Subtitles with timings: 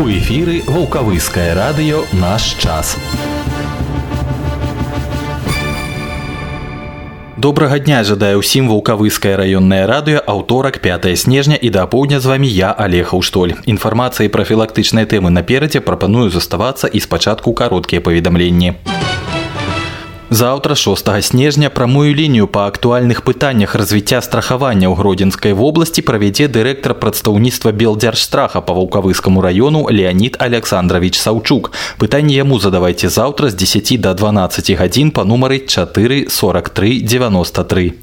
[0.00, 2.96] У эфіры вулкавыскае радыё наш час.
[7.36, 12.48] Добрага дня жадаю ўсім вулкавыскае раённае радыё аўторак 5 снежня і да апоўдня з вами
[12.48, 13.60] я олег Аўштоль.
[13.68, 18.80] Інфармацыі прафілактычнай тэмы наперадзе прапаную заставацца і спачатку кароткія паведамленні.
[20.29, 26.97] Заўтра 6 снежня прамую лінію па актуальных пытаннях развіцця страхавання ў гродзенскай вобласці правядзе дырэктар
[26.97, 31.71] прадстаўніцтва белдзяржстраха па ваўкавыскаму раёну Леонид Александрович Саўчук.
[32.01, 37.93] Пытанне яму задавайце заўтра з 10 до 12 гадзін па нумары 4 43 93.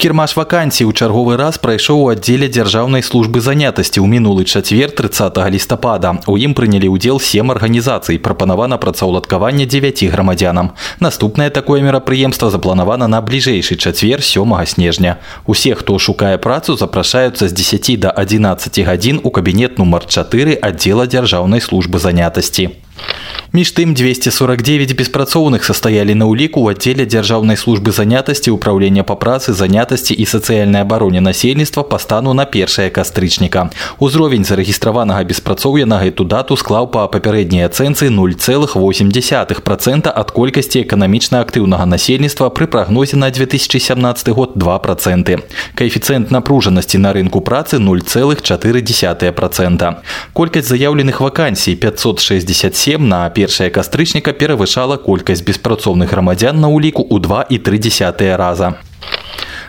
[0.00, 5.40] Кірмаш вакансій у чарговы раз прайшоў у аддзеле дзяржаўнай службы занятасці ў мінулы чацвер 30
[5.48, 6.20] лістапада.
[6.28, 10.72] У ім прынялі ўдзел сем арганізацый, прапанавана працаўладкаванне 9 грамадзянам.
[11.00, 15.16] Наступнае такое мерапрыемства запланавана на бліжэйшы чацвер 7 снежня.
[15.46, 21.06] Усе, хто шукае працу, запрашаюцца з 10 до 11 гадзін у кабінет нумар 4 аддзела
[21.06, 22.76] дзяржаўнай службы занятасці.
[23.56, 29.56] Між тым 249 беспрацоўных састаялі на ўліку ў аддзеле дзяржаўнай службы занятасці ўправлення па працы
[29.56, 33.72] занятасці і сацыяльнай абароне насельніцтва па стану на першае кастрычніка.
[33.96, 38.76] Узровень зарэгістраванага беспрацоўя на гэту дату склаў па папярэдняй ацэнцы 0,8%
[40.12, 45.32] ад колькасці эканамічна актыўнага насельніцтва пры прагнозе на 2017 год 2%.
[45.80, 48.52] Каэфіцыент напружанасці на рынку працы 0,4%.
[50.36, 57.20] Колькасць заяўленых вакансій 567 на 1 першая кастрычніка перавышала колькасць беспрацоўных грамадзян на ўліку ў
[57.20, 58.80] 2,3 раза.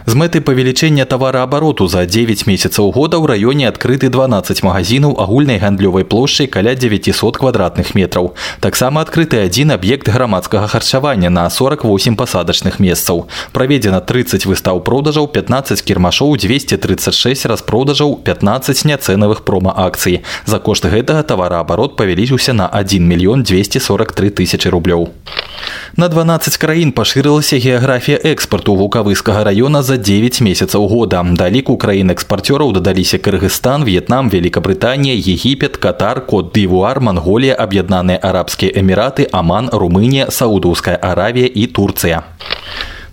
[0.05, 6.05] З мэты павелічэння тавараабароту за 9 месяцаў года ў раёне адкрыты 12 магазінаў агульнай гандлёвай
[6.05, 8.33] плошчай каля 900 квадратных метраў.
[8.59, 13.27] Таксама адкрыты адзін аб'ект грамадскага харчавання на 48 пасадачных месцаў.
[13.51, 20.23] Праведзена 30 выстаў продажаў, 15 кірмашоў, 236 распродажаў, 15 няцэнавых промаакцый.
[20.45, 25.09] За кошт гэтага тавараабарот павялічыўся на 1 мільён 243 тысячи рублёў.
[25.97, 31.23] На 12 краін пашырылася геаграфія экспарту вулкавыскага раёна за за 9 месяцаў года.
[31.23, 39.27] Да ліку краін-экспарцёраў дадаліся Кыргызстан, В'етнам, Великабрытанія, Егіпет, Катар, Кот Д'Івуар, Манголія, Аб'яднаныя Арабскія Эміраты,
[39.31, 42.23] Аман, Румынія, Саудаўская Аравія і Турцыя.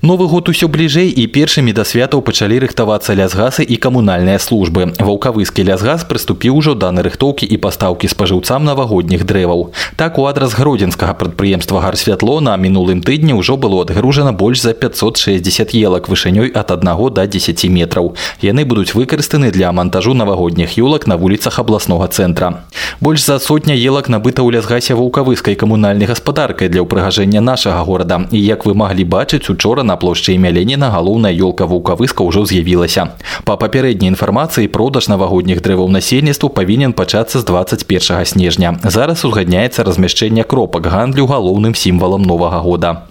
[0.02, 4.96] Новы год усё бліжэй і першымі да святаў пачалі рыхтавацца лясгасы і камунальныя службы.
[4.96, 9.76] Ваўкавыскі лясгас прыступіў ужо да нарыхтоўкі і пастаўкі спажыўцам навагодніх дрэваў.
[10.00, 15.76] Так у адрас гродзенскага прадпрыемства гарсвятло на мінулым тыдні ўжо было адгружана больш за 560
[15.76, 18.16] елак вышынёй ад 1 до 10 метраў.
[18.40, 22.64] Яны будуць выкарыстаны для монтажу навагодніх юлак на вуліцах абласнога цэнтра.
[23.02, 28.24] Больш за сотня елак набыта ў лясгасе ваўкавыскай камунальнай гаспадаркай для ўпрыгажэння нашага горада.
[28.32, 33.18] І як вы маглі бачыць учора на плошчы імя Леніна галоўная ёлка вулкавыска ўжо з'явілася.
[33.50, 38.78] Па папярэдняй інфармацыі продаж навагодніх дрэваў насельніцтву павінен пачацца з 21 снежня.
[38.86, 43.10] Зараз узгадняецца размяшчэнне кропак гандлю галоўным сімвалам новага года.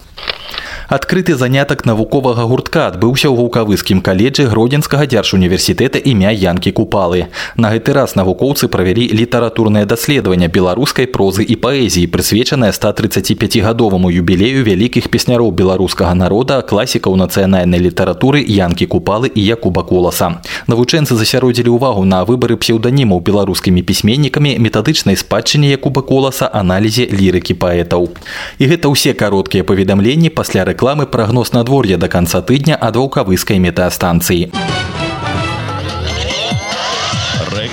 [0.88, 7.26] Адкрыты занятак навуковага гуртка адбыўся ў вулкавыскім каледжы гродзенскага дзяржуніверсітэта імя янкі купалы.
[7.56, 15.10] На гэты раз навукоўцы правялі літаратурнае даследаванне беларускай прозы і паэзіі, прысвечанае 135гадоваму юбілею вялікіх
[15.10, 20.40] песняроў беларускага народа, класікаў нацыянальнай літаратуры янкі купалы і якуба коласа.
[20.70, 28.14] Навучэнцы засяродзілі ўвагу на выбары псеўданімаў беларускімі пісьменнікамі метадычнай спадчыне якуба коласа аналізе лірыкі паэтаў.
[28.62, 33.59] І гэта ўсе кароткія паведамленні пасля рэкламы рэкламы прагноз надвор'я да канца тыдня ад ваўкавыскай
[33.59, 34.47] метэастанцыі.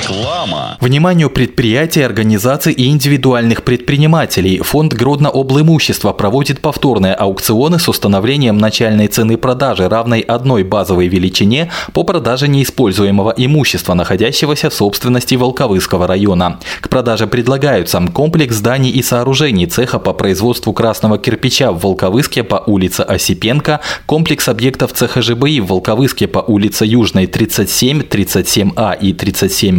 [0.03, 0.77] Реклама.
[0.81, 9.37] Вниманию предприятий, организаций и индивидуальных предпринимателей Фонд Гродно-Облимущества проводит повторные аукционы с установлением начальной цены
[9.37, 16.59] продажи, равной одной базовой величине по продаже неиспользуемого имущества, находящегося в собственности Волковыского района.
[16.81, 22.63] К продаже предлагаются комплекс зданий и сооружений цеха по производству красного кирпича в Волковыске по
[22.67, 29.13] улице Осипенко, комплекс объектов цеха ЖБИ в Волковыске по улице Южной 37, 37А и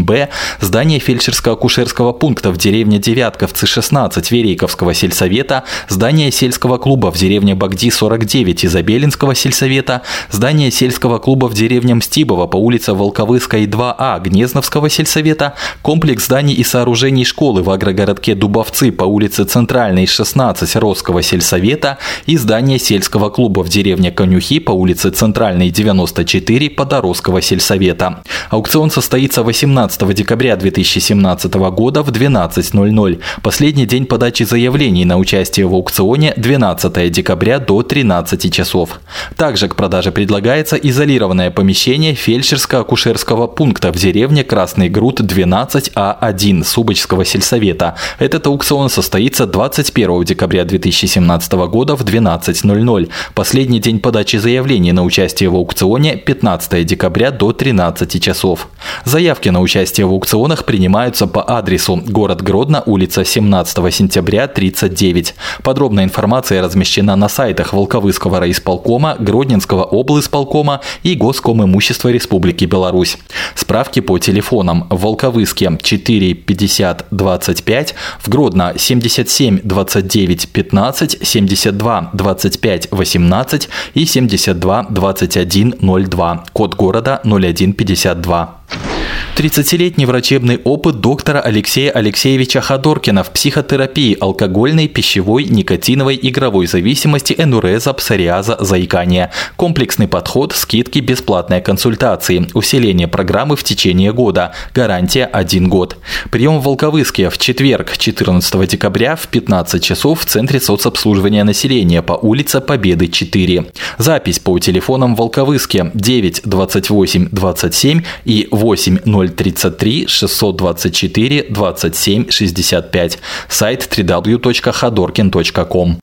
[0.07, 0.29] 37Б,
[0.61, 7.91] здание фельдшерско-акушерского пункта в деревне Девятковцы 16 Верейковского сельсовета, здание сельского клуба в деревне Багди
[7.91, 10.01] 49 Изобелинского сельсовета,
[10.31, 16.63] здание сельского клуба в деревне Мстибово по улице Волковыской 2А Гнезновского сельсовета, комплекс зданий и
[16.63, 23.61] сооружений школы в агрогородке Дубовцы по улице Центральной 16 Росского сельсовета и здание сельского клуба
[23.63, 28.23] в деревне Конюхи по улице Центральной 94 Подоросского сельсовета.
[28.49, 33.19] Аукцион состоится 18 13 декабря 2017 года в 12.00.
[33.41, 38.99] Последний день подачи заявлений на участие в аукционе 12 декабря до 13 часов.
[39.35, 47.95] Также к продаже предлагается изолированное помещение фельдшерско-акушерского пункта в деревне Красный Груд 12А1 Субочского сельсовета.
[48.19, 53.09] Этот аукцион состоится 21 декабря 2017 года в 12.00.
[53.33, 58.67] Последний день подачи заявлений на участие в аукционе 15 декабря до 13 часов.
[59.03, 65.35] Заявки на участие в аукционах принимаются по адресу город Гродно, улица 17 сентября, 39.
[65.63, 73.17] Подробная информация размещена на сайтах Волковыского райисполкома, Гродненского облисполкома и Госкомимущества Республики Беларусь.
[73.55, 82.87] Справки по телефонам в Волковыске 4 50 25, в Гродно 77 29 15, 72 25
[82.91, 86.43] 18 и 72 21 02.
[86.53, 88.96] Код города 0152.
[89.37, 97.93] 30-летний врачебный опыт доктора Алексея Алексеевича Ходоркина в психотерапии алкогольной, пищевой, никотиновой, игровой зависимости, энуреза,
[97.93, 99.31] псориаза, заикания.
[99.55, 105.97] Комплексный подход, скидки, бесплатные консультации, усиление программы в течение года, гарантия 1 год.
[106.31, 112.13] Прием в Волковыске в четверг, 14 декабря в 15 часов в Центре соцобслуживания населения по
[112.13, 113.65] улице Победы 4.
[113.97, 123.19] Запись по телефонам Волковыске 9 28 27 и 8 0 033 624 27 65.
[123.47, 125.99] Сайт www.ходоркин.ком.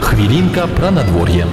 [0.00, 1.46] Хвилинка про надворье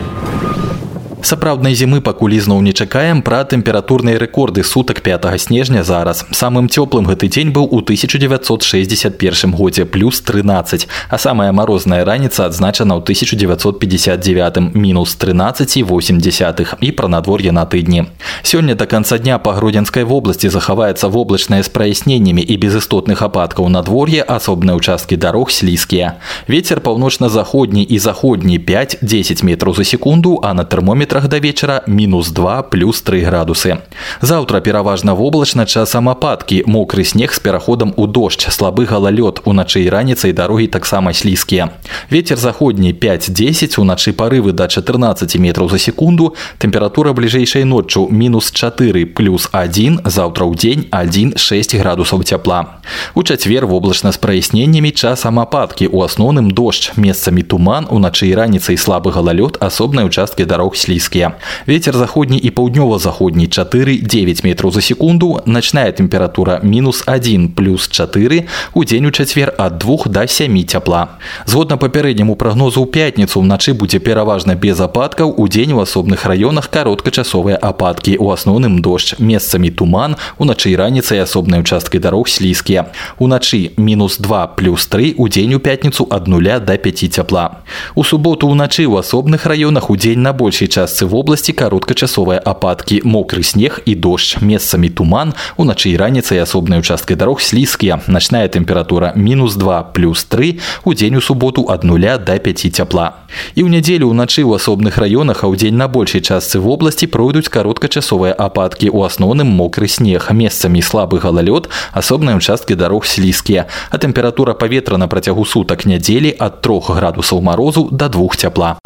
[1.27, 6.27] Сапраўднай зімы пакуль ізноў не чакаем пра тэмпературныя рэкорды сутак 5 снежня зараз.
[6.35, 12.99] Самым цёплым гэты дзень быў у 1961 годзе плюс 13, а самая марозная раніца адзначана
[12.99, 18.11] ў 1959 мінус 13,8 і пра надвор'е на тыдні.
[18.43, 23.71] Сёння до конца дня па гродзенскай вобласці захаваецца воблачнае з праясненнямі і без істотных ападкаў
[23.71, 26.19] надвор'е асобныя ўчасткі дарог слізкія.
[26.51, 32.31] Вецер паўночна-заходні і заходні 5-10 метраў за секунду, а на тэрмометр термометрах до вечера минус
[32.31, 33.79] 2 плюс 3 градусы.
[34.21, 39.89] Завтра пераважна воблачна часам ападкі, мокры снег з пераходам у дождь, слабы галалёд, уначы і
[39.89, 41.71] раніцай дарогі таксама слізкія.
[42.11, 49.07] Ветер заходні 5-10, уначы парывы до 14 метров за секунду, тэмпература бліжэйшай ноччу минус 4
[49.07, 52.83] плюс 1, завтра ў дзень 1-6 градусаў цяпла.
[53.15, 58.77] У чацвер воблачна з праясненнямі часам ападкі, у асноўным дождь, месцамі туман, уначы і раніцай
[58.77, 61.35] слабы галалёд, асобныя участкі дарог слізкія слизкие.
[61.67, 68.85] Ветер заходний и паўднёва-заходний 4-9 метров за секунду, ночная температура минус 1 плюс 4, у
[68.85, 71.19] дзень у чацвер ад 2 до 7 цяпла.
[71.47, 76.71] Згодна папярэдняму прагнозу ў пятніцу ўначы будзе пераважна без ападкаў, у дзень у асобных раёнах
[76.71, 82.93] кароткачасовыя ападкі, у асноўным дождж, месцамі туман, уначы і раніцай асобныя участкі дарог слізкія.
[83.19, 87.63] Уначы минус 2 плюс 3, у дзень у пятніцу ад 0 до 5 цяпла.
[87.95, 93.43] У суботу ўначы ў асобных раёнах у дзень на большай частцы вобласці кароткачасовыя ападкі мокры
[93.43, 99.55] снег і дождж месцамі туман уначы і раніцай асобнай участкай дарог слізкія начная тэмпература минус
[99.57, 104.13] 2 плюс 3 у дзень у суботу ад нуля до 5 цяпла і ў нядзелю
[104.15, 109.05] ўначы ў асобных раёнах а ў дзень на большай частцы вобласці пройдуць кароткачасовыя ападкі у
[109.05, 115.45] асноўным мокры снег месцамі слабы галалёд асобныя участкі дарог слізкія а тэмпература паветра на працягу
[115.45, 118.79] сутак нядзелі ад 3 градусаў марозу до 2 цяпла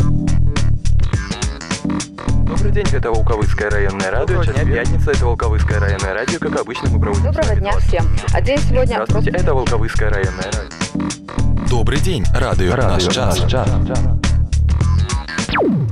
[2.61, 4.35] Добрый день, это Волковыцкое районное радио.
[4.35, 4.75] Доброго Час дня.
[4.75, 6.37] пятница, это Волковыцкое районное радио.
[6.37, 7.23] Как обычно, мы проводим...
[7.23, 8.07] Доброго дня всем.
[8.35, 9.03] А день сегодня...
[9.03, 11.67] Здравствуйте, это Волковыцкое районное радио.
[11.67, 13.39] Добрый день, радио, радио наш час.
[13.39, 14.20] Наш час.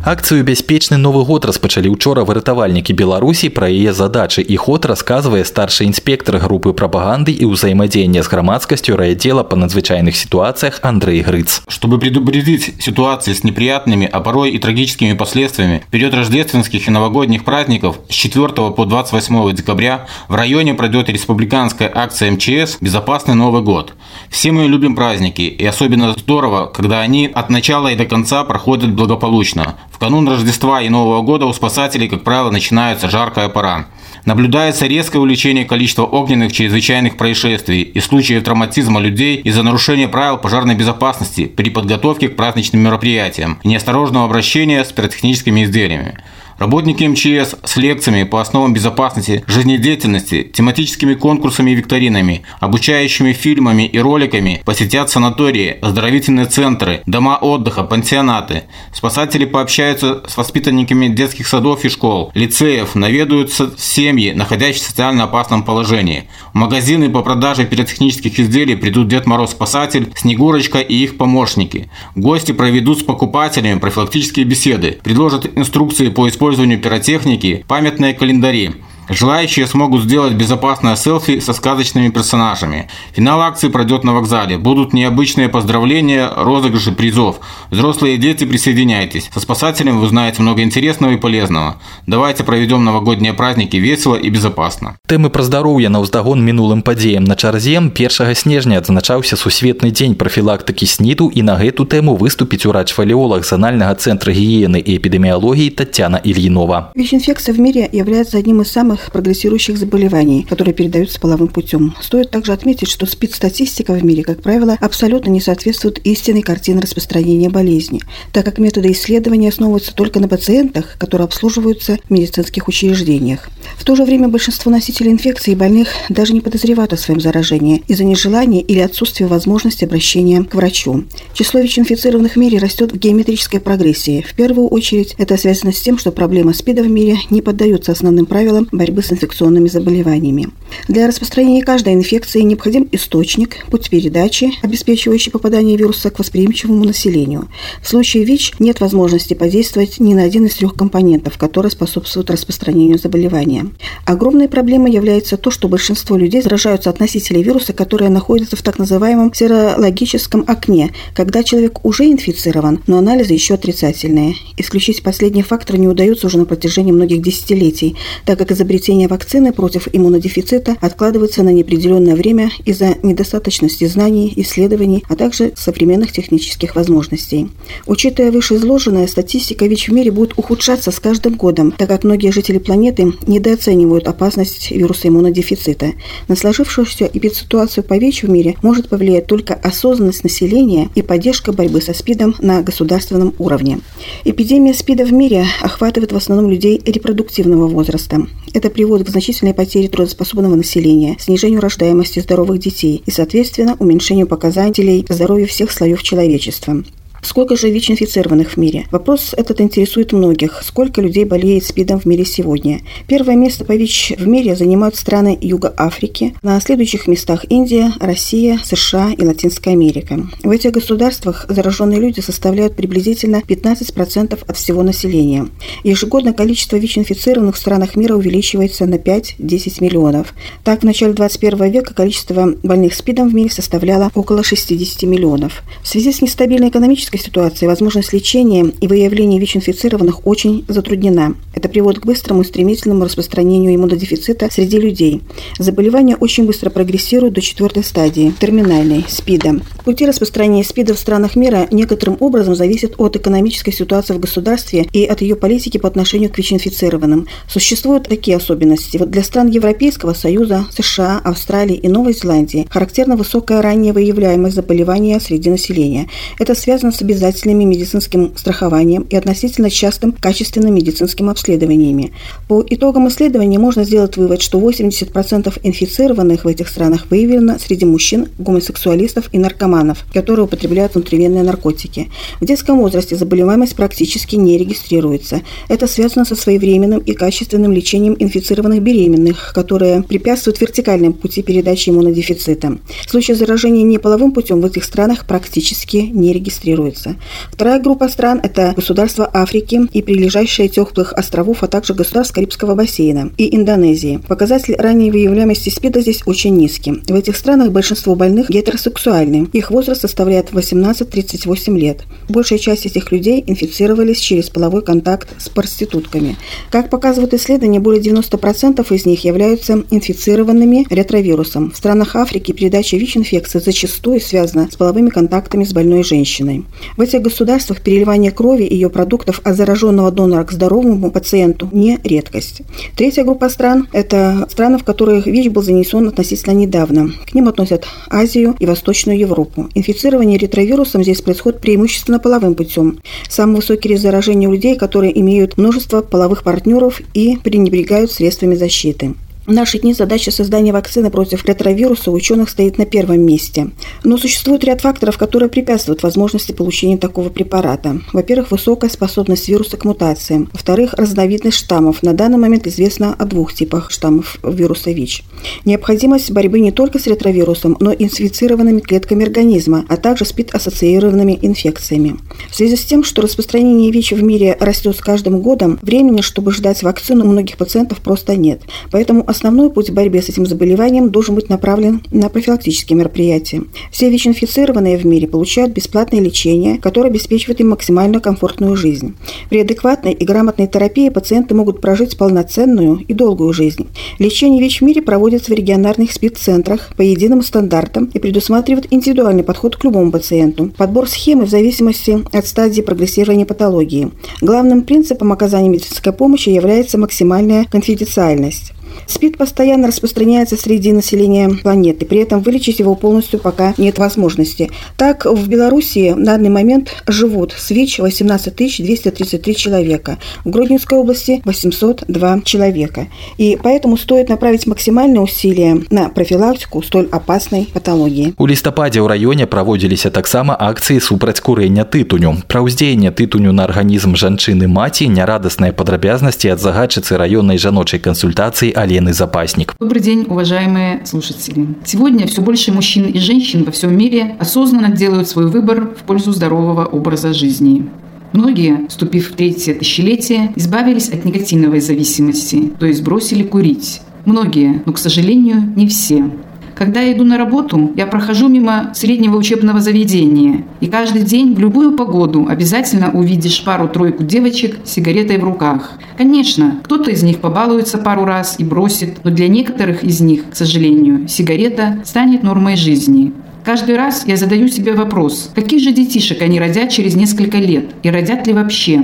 [0.04, 5.88] Акцыю бяспечны новы год распачалі учора выратавальнікі Беларусі пра яе задачы і ход расказвае старшы
[5.88, 11.62] інспектор групы прапаганды і ўзаемадзеяння з грамадскасцю райдзела по надзвычайных ситуациях Андрей Грыц.
[11.68, 17.44] Чтобы предупредить ситуации с неприятными, а порой и трагическими последствиями, в период рождественских и новогодних
[17.44, 23.94] праздников с 4 по 28 декабря в районе пройдет республиканская акция МЧС «Безопасный Новый год».
[24.28, 28.92] Все мы любим праздники, и особенно здорово, когда они от начала и до конца проходят
[28.92, 29.76] благополучно.
[29.91, 33.88] В канун Рождества и Нового года у спасателей, как правило, начинается жаркая пора.
[34.25, 40.75] Наблюдается резкое увеличение количества огненных чрезвычайных происшествий и случаев травматизма людей из-за нарушения правил пожарной
[40.75, 46.19] безопасности при подготовке к праздничным мероприятиям и неосторожного обращения с пиротехническими изделиями.
[46.60, 53.98] Работники МЧС с лекциями по основам безопасности жизнедеятельности, тематическими конкурсами и викторинами, обучающими фильмами и
[53.98, 58.63] роликами посетят санатории, оздоровительные центры, дома отдыха, пансионаты.
[58.94, 65.63] Спасатели пообщаются с воспитанниками детских садов и школ, лицеев, наведаются семьи, находящиеся в социально опасном
[65.63, 66.28] положении.
[66.51, 71.89] В магазины по продаже пиротехнических изделий придут Дед Мороз-спасатель, Снегурочка и их помощники.
[72.16, 78.72] Гости проведут с покупателями профилактические беседы, предложат инструкции по использованию пиротехники, памятные календари.
[79.09, 82.88] Желающие смогут сделать безопасное селфи со сказочными персонажами.
[83.12, 84.56] Финал акции пройдет на вокзале.
[84.56, 87.40] Будут необычные поздравления, розыгрыши призов.
[87.71, 89.30] Взрослые и дети, присоединяйтесь.
[89.35, 91.76] Со спасателем вы узнаете много интересного и полезного.
[92.06, 94.97] Давайте проведем новогодние праздники весело и безопасно.
[95.06, 100.87] Тэмы пра здароўе на ўздагон мінулым падзеям на чарзе 1 снежня адзначаўся сусветны дзень прафілактыкі
[100.88, 106.92] сніту і на гэту тэму выступіць урач-фалеолог зональнага центра гигиены и эпидемиологии Татьяна Ильинова.
[106.94, 111.96] ВИЧ-инфекция в мире является одним из самых самых прогрессирующих заболеваний, которые передаются половым путем.
[112.01, 117.50] Стоит также отметить, что СПИД-статистика в мире, как правило, абсолютно не соответствует истинной картине распространения
[117.50, 118.01] болезни,
[118.34, 123.50] так как методы исследования основываются только на пациентах, которые обслуживаются в медицинских учреждениях.
[123.77, 127.84] В то же время большинство носителей инфекции и больных даже не подозревают о своем заражении
[127.88, 131.06] из-за нежелания или отсутствия возможности обращения к врачу.
[131.34, 134.25] Число ВИЧ-инфицированных в мире растет в геометрической прогрессии.
[134.27, 138.25] В первую очередь это связано с тем, что проблема СПИДа в мире не поддается основным
[138.25, 140.48] правилам борьбы борьбы с инфекционными заболеваниями.
[140.88, 147.50] Для распространения каждой инфекции необходим источник, путь передачи, обеспечивающий попадание вируса к восприимчивому населению.
[147.84, 152.98] В случае ВИЧ нет возможности подействовать ни на один из трех компонентов, которые способствуют распространению
[152.98, 153.67] заболевания.
[154.05, 158.79] Огромной проблемой является то, что большинство людей заражаются от носителей вируса, которые находятся в так
[158.79, 164.34] называемом серологическом окне, когда человек уже инфицирован, но анализы еще отрицательные.
[164.58, 169.51] Исключить последний фактор не удается уже на протяжении многих десятилетий, так как изобретение изобретение вакцины
[169.51, 177.49] против иммунодефицита откладывается на неопределенное время из-за недостаточности знаний, исследований, а также современных технических возможностей.
[177.88, 182.59] Учитывая вышеизложенное, статистика ВИЧ в мире будет ухудшаться с каждым годом, так как многие жители
[182.59, 185.93] планеты недооценивают опасность вируса иммунодефицита.
[186.27, 191.81] На сложившуюся эпидситуацию по ВИЧ в мире может повлиять только осознанность населения и поддержка борьбы
[191.81, 193.79] со СПИДом на государственном уровне.
[194.25, 198.27] Эпидемия СПИДа в мире охватывает в основном людей репродуктивного возраста.
[198.60, 205.06] Это приводит к значительной потере трудоспособного населения, снижению рождаемости здоровых детей и, соответственно, уменьшению показателей
[205.08, 206.84] здоровья всех слоев человечества.
[207.21, 208.85] Сколько же ВИЧ-инфицированных в мире?
[208.91, 210.61] Вопрос этот интересует многих.
[210.63, 212.81] Сколько людей болеет СПИДом в мире сегодня?
[213.07, 216.33] Первое место по ВИЧ в мире занимают страны Юга Африки.
[216.41, 220.27] На следующих местах Индия, Россия, США и Латинская Америка.
[220.43, 225.47] В этих государствах зараженные люди составляют приблизительно 15% от всего населения.
[225.83, 230.33] Ежегодно количество ВИЧ-инфицированных в странах мира увеличивается на 5-10 миллионов.
[230.63, 235.63] Так, в начале 21 века количество больных СПИДом в мире составляло около 60 миллионов.
[235.83, 241.36] В связи с нестабильной экономической критической ситуации возможность лечения и выявления ВИЧ-инфицированных очень затруднена.
[241.56, 245.22] Это приводит к быстрому и стремительному распространению иммунодефицита среди людей.
[245.58, 249.62] Заболевание очень быстро прогрессирует до четвертой стадии– терминальной, СПИДа.
[249.84, 255.06] Пути распространения СПИДа в странах мира некоторым образом зависят от экономической ситуации в государстве и
[255.06, 257.28] от ее политики по отношению к ВИЧ-инфицированным.
[257.48, 258.98] Существуют такие особенности.
[258.98, 265.20] Вот для стран Европейского Союза, США, Австралии и Новой Зеландии характерна высокая ранняя выявляемость заболевания
[265.20, 266.08] среди населения.
[266.38, 272.12] Это связано с с обязательным медицинским страхованием и относительно частым качественным медицинским обследованиями.
[272.50, 278.27] По итогам исследования можно сделать вывод, что 80% инфицированных в этих странах выявлено среди мужчин,
[278.38, 282.10] гомосексуалистов и наркоманов, которые употребляют внутривенные наркотики.
[282.41, 285.41] В детском возрасте заболеваемость практически не регистрируется.
[285.70, 292.77] Это связано со своевременным и качественным лечением инфицированных беременных, которые препятствуют вертикальным пути передачи иммунодефицита.
[293.08, 297.15] Случаи заражения неполовым путем в этих странах практически не регистрируются планируется.
[297.51, 303.31] Вторая группа стран– это государства Африки и прилежащие теплых островов, а также государств Карибского бассейна
[303.38, 304.19] и Индонезии.
[304.27, 307.01] Показатель ранней выявляемости СПИДа здесь очень низкий.
[307.08, 309.48] В этих странах большинство больных гетеросексуальны.
[309.53, 312.03] Их возраст составляет 18-38 лет.
[312.27, 316.38] Большая часть этих людей инфицировались через половой контакт с проститутками.
[316.72, 321.72] Как показывают исследования, более 90% из них являются инфицированными ретровирусом.
[321.72, 326.65] В странах Африки передача ВИЧ-инфекции зачастую связана с половыми контактами с больной женщиной.
[326.98, 332.00] В этих государствах переливание крови и ее продуктов от зараженного донора к здоровому пациенту не
[332.03, 332.62] редкость.
[332.95, 337.12] Третья группа стран– это страны, в которых ВИЧ был занесен относительно недавно.
[337.29, 339.69] К ним относят Азию и Восточную Европу.
[339.75, 343.00] Инфицирование ретровирусом здесь происходит преимущественно половым путем.
[343.29, 349.15] Самый высокий риск заражения у людей, которые имеют множество половых партнеров и пренебрегают средствами защиты.
[349.50, 353.72] В наши дни задача создания вакцины против ретровируса у ученых стоит на первом месте.
[354.03, 358.00] Но существует ряд факторов, которые препятствуют возможности получения такого препарата.
[358.13, 360.51] Во-первых, высокая способность вируса к мутациям.
[360.53, 362.03] Во-вторых, разновидность штаммов.
[362.03, 365.24] На данный момент известно о двух типах штаммов вируса ВИЧ.
[365.65, 372.18] Необходимость борьбы не только с ретровирусом, но и инфицированными клетками организма, а также СПИД-ассоциированными инфекциями.
[372.51, 376.51] В связи с тем, что распространение ВИЧ в мире растет с каждым годом, времени, чтобы
[376.51, 378.62] ждать вакцину, у многих пациентов просто нет.
[378.91, 383.63] Поэтому Основной путь в борьбе с этим заболеванием должен быть направлен на профилактические мероприятия.
[383.89, 389.15] Все ВИЧ-инфицированные в мире получают бесплатное лечение, которое обеспечивает им максимально комфортную жизнь.
[389.50, 393.88] При адекватной и грамотной терапии пациенты могут прожить полноценную и долгую жизнь.
[394.19, 399.77] Лечение ВИЧ в мире проводится в региональных СПИД-центрах по единым стандартам и предусматривает индивидуальный подход
[399.77, 400.74] к любому пациенту.
[400.75, 404.12] Подбор схемы в зависимости от стадии прогрессирования патологии.
[404.41, 408.74] Главным принципом оказания медицинской помощи является максимальная конфиденциальность.
[409.06, 414.71] СПИД постоянно распространяется среди населения планеты, при этом вылечить его полностью пока нет возможности.
[414.97, 421.42] Так, в Беларуси на данный момент живут с ВИЧ 18 233 человека, в Гродненской области
[421.44, 423.06] 802 человека.
[423.38, 428.35] И поэтому стоит направить максимальные усилия на профилактику столь опасной патологии.
[428.38, 432.42] У лістападзе ў раёне праводзіліся таксама акцыі супраць курэння тытуню.
[432.49, 439.13] Пра ўздзеянне тытуню на арганізм жанчыны маці нярадасныя падрабязнасці ад загадчыцы раённай жаночай кансультацыі Алены
[439.13, 439.75] Запасник.
[439.79, 441.67] Добрый день, уважаемые слушатели.
[441.86, 446.31] Сегодня все больше мужчин и женщин во всем мире осознанно делают свой выбор в пользу
[446.31, 447.88] здорового образа жизни.
[448.34, 454.01] Многие, вступив в третье тысячелетие, избавились от негативной зависимости, то есть бросили курить.
[454.25, 456.31] Многие, но, к сожалению, не все.
[456.79, 460.63] Когда я иду на работу, я прохожу мимо среднего учебного заведения.
[460.79, 465.91] И каждый день в любую погоду обязательно увидишь пару-тройку девочек с сигаретой в руках.
[466.17, 470.55] Конечно, кто-то из них побалуется пару раз и бросит, но для некоторых из них, к
[470.55, 473.33] сожалению, сигарета станет нормой жизни.
[473.65, 478.09] Каждый раз я задаю себе вопрос, каких же детишек они родят через несколько лет и
[478.09, 479.03] родят ли вообще?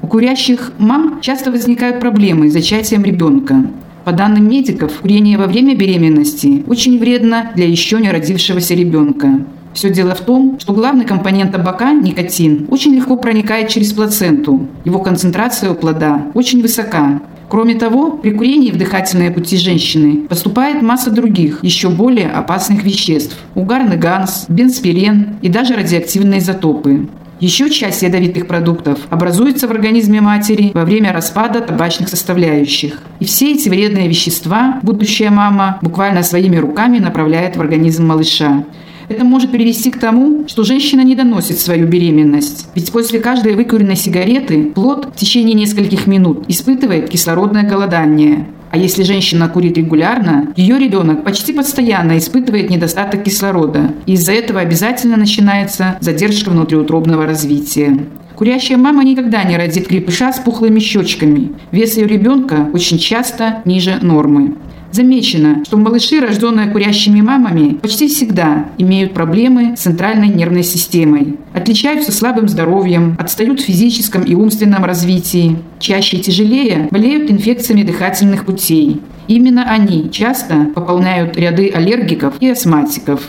[0.00, 3.66] У курящих мам часто возникают проблемы с зачатием ребенка.
[4.06, 9.40] По данным медиков, курение во время беременности очень вредно для еще не родившегося ребенка.
[9.74, 14.68] Все дело в том, что главный компонент табака, никотин, очень легко проникает через плаценту.
[14.84, 17.20] Его концентрация у плода очень высока.
[17.48, 23.36] Кроме того, при курении в дыхательные пути женщины поступает масса других, еще более опасных веществ–
[23.56, 27.08] угарный ганс, бенспирен и даже радиоактивные изотопы.
[27.38, 33.02] Еще часть ядовитых продуктов образуется в организме матери во время распада табачных составляющих.
[33.20, 38.64] И все эти вредные вещества будущая мама буквально своими руками направляет в организм малыша.
[39.08, 42.68] Это может привести к тому, что женщина не доносит свою беременность.
[42.74, 48.46] Ведь после каждой выкуренной сигареты плод в течение нескольких минут испытывает кислородное голодание.
[48.70, 53.94] А если женщина курит регулярно, ее ребенок почти постоянно испытывает недостаток кислорода.
[54.06, 58.06] Из-за этого обязательно начинается задержка внутриутробного развития.
[58.34, 61.52] Курящая мама никогда не родит крепыша с пухлыми щечками.
[61.70, 64.56] Вес ее ребенка очень часто ниже нормы.
[64.92, 72.12] Замечено, что малыши, рожденные курящими мамами, почти всегда имеют проблемы с центральной нервной системой, отличаются
[72.12, 79.00] слабым здоровьем, отстают в физическом и умственном развитии, чаще и тяжелее болеют инфекциями дыхательных путей.
[79.28, 83.20] Именно они часто пополняют ряды аллергиков и астматиков.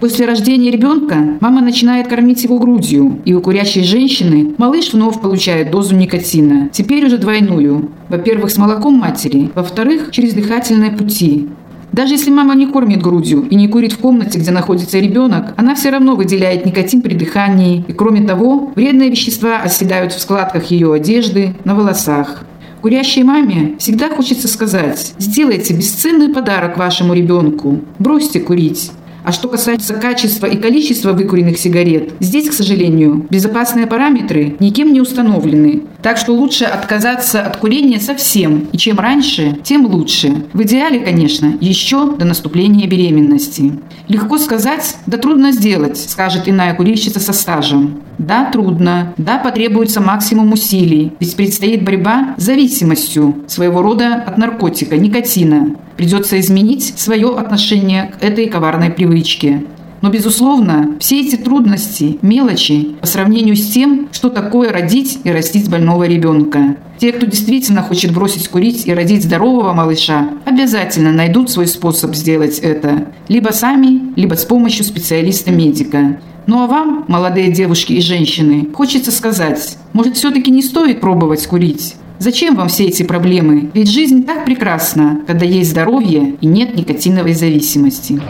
[0.00, 5.70] После рождения ребенка мама начинает кормить его грудью, и у курящей женщины малыш вновь получает
[5.70, 7.90] дозу никотина, теперь уже двойную.
[8.08, 11.48] Во-первых, с молоком матери, во-вторых, через дыхательные пути.
[11.92, 15.74] Даже если мама не кормит грудью и не курит в комнате, где находится ребенок, она
[15.74, 17.84] все равно выделяет никотин при дыхании.
[17.86, 22.44] И кроме того, вредные вещества оседают в складках ее одежды, на волосах.
[22.80, 28.92] Курящей маме всегда хочется сказать, сделайте бесценный подарок вашему ребенку, бросьте курить.
[29.22, 35.00] А что касается качества и количества выкуренных сигарет, здесь, к сожалению, безопасные параметры никем не
[35.00, 35.82] установлены.
[36.02, 38.68] Так что лучше отказаться от курения совсем.
[38.72, 40.44] И чем раньше, тем лучше.
[40.52, 43.72] В идеале, конечно, еще до наступления беременности.
[44.08, 48.02] Легко сказать, да трудно сделать, скажет иная курильщица со стажем.
[48.18, 49.14] Да, трудно.
[49.16, 51.12] Да, потребуется максимум усилий.
[51.20, 55.76] Ведь предстоит борьба с зависимостью, своего рода от наркотика, никотина.
[56.00, 59.64] Придется изменить свое отношение к этой коварной привычке.
[60.00, 65.68] Но, безусловно, все эти трудности– мелочи по сравнению с тем, что такое родить и растить
[65.68, 66.76] больного ребенка.
[66.96, 72.60] Те, кто действительно хочет бросить курить и родить здорового малыша, обязательно найдут свой способ сделать
[72.60, 73.08] это.
[73.28, 76.18] Либо сами, либо с помощью специалиста-медика.
[76.46, 81.96] Ну а вам, молодые девушки и женщины, хочется сказать, может все-таки не стоит пробовать курить?
[82.19, 83.71] Зачем вам все эти проблемы?
[83.73, 88.21] Ведь жизнь так прекрасна, когда есть здоровье и нет никотиновой зависимости.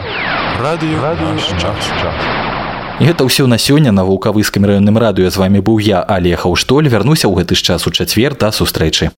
[0.59, 1.27] Радио, Радио
[2.95, 6.87] І гэта ўсё на сёння на вулкавыскім раённым радыё з вами быў я алеха ўштоль
[6.87, 9.11] вярнуся ў гэты ж час у чацвер да сустрэчы